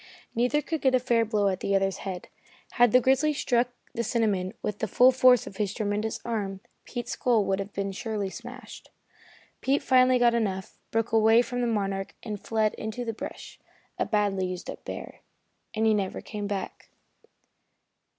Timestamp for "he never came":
15.85-16.47